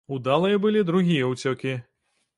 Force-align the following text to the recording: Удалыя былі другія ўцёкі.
Удалыя 0.15 0.61
былі 0.63 0.81
другія 0.91 1.29
ўцёкі. 1.35 1.77